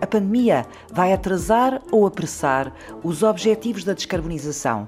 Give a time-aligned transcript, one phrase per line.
[0.00, 2.72] A pandemia vai atrasar ou apressar
[3.04, 4.86] os objetivos da descarbonização?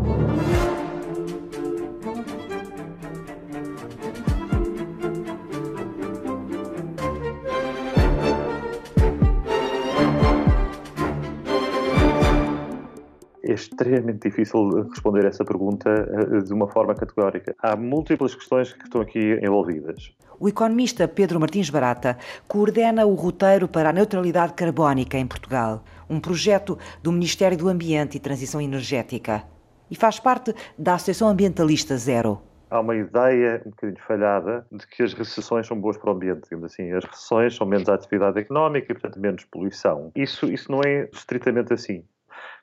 [13.44, 17.54] É extremamente difícil responder essa pergunta eh, de uma forma categórica.
[17.58, 20.14] Há múltiplas questões que estão aqui envolvidas.
[20.38, 22.18] O economista Pedro Martins Barata
[22.48, 28.16] coordena o roteiro para a neutralidade carbónica em Portugal, um projeto do Ministério do Ambiente
[28.16, 29.44] e Transição Energética,
[29.90, 32.40] e faz parte da Associação Ambientalista Zero
[32.72, 36.44] há uma ideia um bocadinho falhada de que as recessões são boas para o ambiente,
[36.44, 36.90] digamos assim.
[36.92, 40.10] As recessões são menos atividade económica e, portanto, menos poluição.
[40.16, 42.02] Isso, isso não é estritamente assim.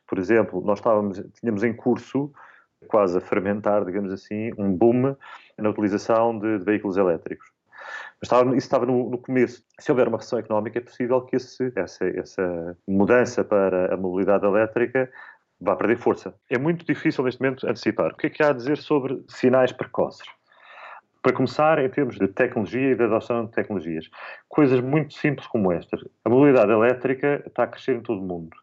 [0.08, 2.32] Por exemplo, nós estávamos, tínhamos em curso,
[2.88, 5.16] quase a fermentar, digamos assim, um boom
[5.56, 7.48] na utilização de, de veículos elétricos.
[8.22, 9.64] Mas estava, isso estava no, no, começo.
[9.80, 14.46] Se houver uma recessão económica, é possível que esse, essa, essa mudança para a mobilidade
[14.46, 15.10] elétrica
[15.60, 16.34] vá perder força.
[16.50, 18.12] É muito difícil neste momento antecipar.
[18.12, 20.28] O que é que há a dizer sobre sinais precoces?
[21.22, 24.10] Para começar, em termos de tecnologia e de adoção de tecnologias,
[24.48, 26.02] coisas muito simples como estas.
[26.24, 28.56] A mobilidade elétrica está a crescer em todo o mundo.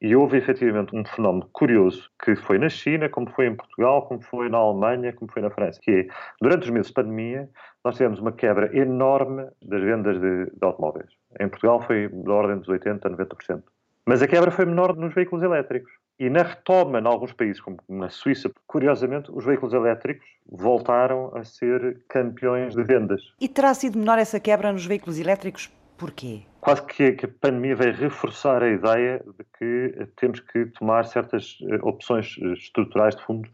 [0.00, 4.20] E houve efetivamente um fenómeno curioso que foi na China, como foi em Portugal, como
[4.22, 6.06] foi na Alemanha, como foi na França, que é,
[6.40, 7.48] durante os meses de pandemia,
[7.84, 11.10] nós tivemos uma quebra enorme das vendas de, de automóveis.
[11.40, 13.62] Em Portugal foi da ordem dos 80% a 90%.
[14.06, 15.92] Mas a quebra foi menor nos veículos elétricos.
[16.18, 21.44] E na retoma, em alguns países, como na Suíça, curiosamente, os veículos elétricos voltaram a
[21.44, 23.20] ser campeões de vendas.
[23.38, 26.42] E terá sido menor essa quebra nos veículos elétricos Porquê?
[26.60, 31.78] Quase que, a pandemia veio reforçar a ideia de que temos que tomar certas eh,
[31.82, 33.48] opções eh, estruturais de fundo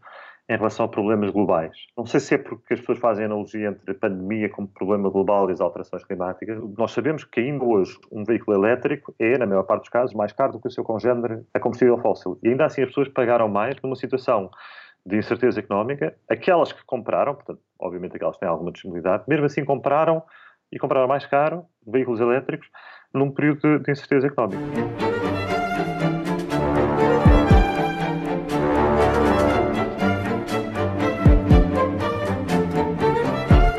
[0.47, 1.75] em relação a problemas globais.
[1.97, 5.49] Não sei se é porque as pessoas fazem analogia entre a pandemia como problema global
[5.49, 6.61] e as alterações climáticas.
[6.77, 10.31] Nós sabemos que ainda hoje um veículo elétrico é, na maior parte dos casos, mais
[10.31, 12.37] caro do que o seu congênere a combustível fóssil.
[12.43, 14.51] E ainda assim as pessoas pagaram mais numa situação
[15.03, 16.15] de incerteza económica.
[16.29, 20.21] Aquelas que compraram, portanto, obviamente aquelas que têm alguma disponibilidade, mesmo assim compraram
[20.71, 22.69] e compraram mais caro veículos elétricos
[23.13, 24.59] num período de, de incerteza económica.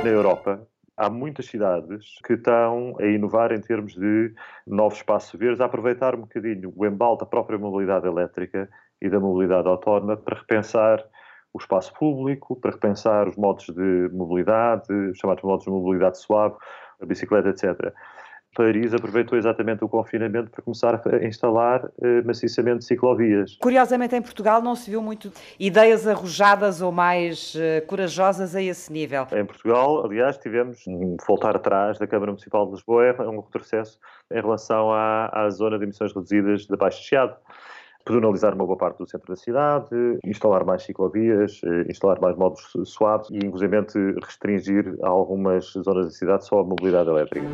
[0.03, 0.67] Na Europa,
[0.97, 4.33] há muitas cidades que estão a inovar em termos de
[4.67, 8.69] novos espaços verdes, a aproveitar um bocadinho o embalo da própria mobilidade elétrica
[9.03, 11.05] e da mobilidade autónoma para repensar
[11.56, 16.55] o espaço público, para repensar os modos de mobilidade, os chamados modos de mobilidade suave,
[17.00, 17.93] a bicicleta, etc.
[18.55, 23.56] Paris aproveitou exatamente o confinamento para começar a instalar eh, maciçamente ciclovias.
[23.61, 25.31] Curiosamente, em Portugal não se viu muito
[25.61, 29.27] ideias arrojadas ou mais eh, corajosas a esse nível.
[29.33, 33.99] Em Portugal, aliás, tivemos um voltar atrás da Câmara Municipal de Lisboa, é um retrocesso
[34.33, 37.37] em relação à, à zona de emissões reduzidas de baixo chiado
[38.06, 42.72] pedonalizar uma boa parte do centro da cidade, instalar mais ciclovias, eh, instalar mais modos
[42.84, 43.77] suaves e, inclusive,
[44.25, 47.47] restringir algumas zonas da cidade só a mobilidade elétrica.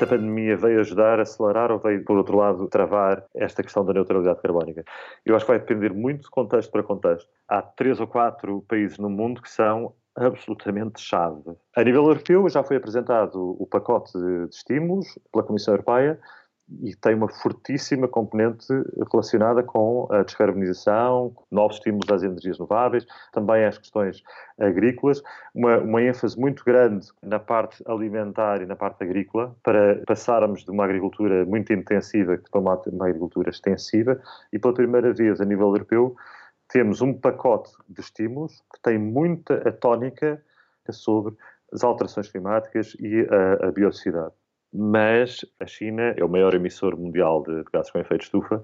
[0.00, 3.92] esta pandemia veio ajudar a acelerar ou veio, por outro lado, travar esta questão da
[3.92, 4.82] neutralidade carbónica?
[5.26, 7.28] Eu acho que vai depender muito de contexto para contexto.
[7.46, 11.56] Há três ou quatro países no mundo que são absolutamente chave.
[11.76, 16.18] A nível europeu já foi apresentado o pacote de, de estímulos pela Comissão Europeia
[16.82, 18.66] e tem uma fortíssima componente
[19.10, 24.22] relacionada com a descarbonização, novos estímulos às energias renováveis, também às questões
[24.58, 25.22] agrícolas,
[25.54, 30.70] uma, uma, ênfase muito grande na parte alimentar e na parte agrícola, para passarmos de
[30.70, 34.20] uma agricultura muito intensiva para uma, uma agricultura extensiva,
[34.52, 36.14] e pela primeira vez a nível europeu
[36.70, 40.42] temos um pacote de estímulos que tem muita atónica
[40.90, 41.34] sobre
[41.72, 44.32] as alterações climáticas e a, a biodiversidade.
[44.72, 48.62] Mas a China é o maior emissor mundial de, de gases com efeito de estufa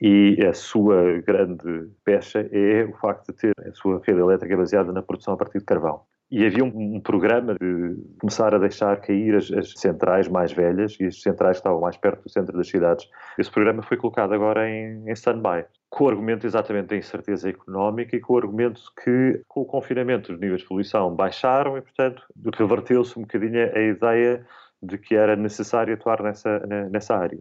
[0.00, 4.92] e a sua grande pecha é o facto de ter a sua rede elétrica baseada
[4.92, 6.02] na produção a partir de carvão.
[6.30, 10.96] E havia um, um programa de começar a deixar cair as, as, centrais mais velhas
[11.00, 13.08] e as centrais que estavam mais perto do centro das cidades.
[13.36, 18.14] Esse programa foi colocado agora em, em stand-by com o argumento exatamente da incerteza económica
[18.14, 22.22] e com o argumento que, com o confinamento, os níveis de poluição baixaram e, portanto,
[22.56, 24.46] reverteu-se um bocadinho a ideia
[24.80, 26.60] de que era necessário atuar nessa,
[26.90, 27.38] nessa área.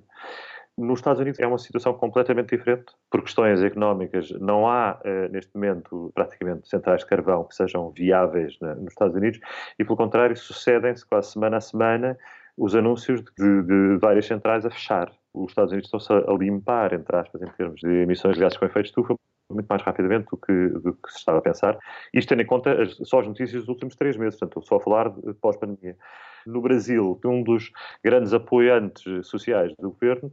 [0.80, 2.86] Nos Estados Unidos é uma situação completamente diferente.
[3.12, 8.58] Por questões económicas, não há, eh, neste momento, praticamente centrais de carvão que sejam viáveis
[8.62, 9.40] nos Estados Unidos
[9.78, 12.18] e, pelo contrário, sucedem-se quase semana a semana
[12.58, 17.16] os anúncios de, de várias centrais a fechar os Estados Unidos estão-se a limpar, entre
[17.16, 19.16] aspas, em termos de emissões de gases com efeito de estufa,
[19.50, 21.78] muito mais rapidamente do que, do que se estava a pensar.
[22.14, 24.82] Isto tendo em conta as, só as notícias dos últimos três meses, portanto, só a
[24.82, 25.98] falar de pós-pandemia.
[26.46, 27.72] No Brasil, um dos
[28.04, 30.32] grandes apoiantes sociais do governo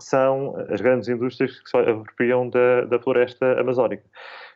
[0.00, 4.04] são as grandes indústrias que se apropriam da, da floresta amazónica.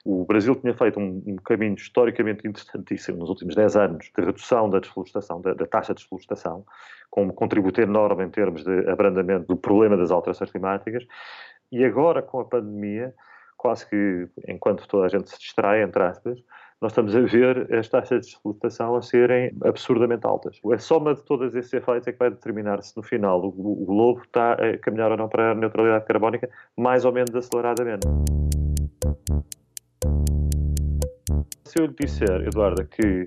[0.05, 4.71] O Brasil tinha feito um, um, caminho historicamente interessantíssimo nos últimos 10 anos de redução
[4.71, 6.65] da desflorestação, da, da taxa de desflorestação,
[7.11, 11.05] com um contributo enorme em termos de abrandamento do problema das alterações climáticas.
[11.71, 13.13] E agora, com a pandemia,
[13.57, 16.43] quase que enquanto toda a gente se distrai, entre aspas,
[16.81, 20.61] nós estamos a ver as taxas de desflorestação a serem absurdamente altas.
[20.71, 24.21] A soma de todos esses efeitos é que vai determinar se no final o, globo
[24.23, 28.07] está a caminhar ou não para a neutralidade carbónica mais ou menos aceleradamente.
[31.65, 33.25] Se eu lhe disser, Eduardo, que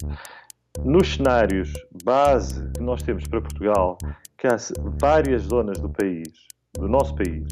[0.84, 1.74] nos cenários
[2.04, 3.98] base que nós temos para Portugal,
[4.38, 4.58] que há
[5.00, 7.48] várias zonas do país, do nosso país,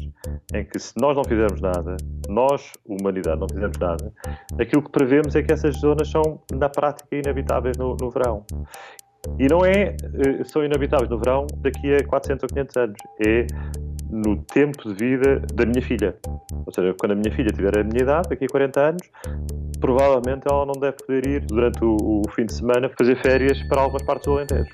[0.54, 1.96] em que se nós não fizermos nada,
[2.28, 4.12] nós, humanidade, não fizermos nada,
[4.60, 8.44] aquilo que prevemos é que essas zonas são, na prática, inabitáveis no, no verão.
[9.38, 12.96] E não é, eh, são inabitáveis no verão daqui a 400 ou 500 anos.
[13.26, 13.46] É
[14.10, 16.16] no tempo de vida da minha filha.
[16.66, 19.10] Ou seja, quando a minha filha tiver a minha idade, daqui a 40 anos,
[19.80, 23.82] provavelmente ela não deve poder ir durante o, o fim de semana fazer férias para
[23.82, 24.70] algumas partes do Alentejo.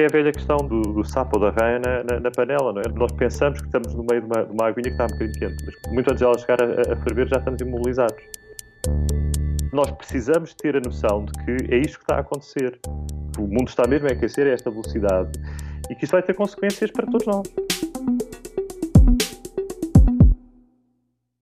[0.00, 2.80] É a velha questão do, do sapo ou da raia na, na, na, panela, não
[2.80, 2.88] é?
[2.94, 5.32] Nós pensamos que estamos no meio de uma, de uma aguinha que está um bocadinho
[5.32, 8.22] quente, mas muito antes de ela chegar a, a ferver já estamos imobilizados.
[9.72, 12.78] Nós precisamos ter a noção de que é isto que está a acontecer.
[13.40, 15.32] O mundo está mesmo a aquecer a esta velocidade
[15.90, 17.67] e que isso vai ter consequências para todos nós.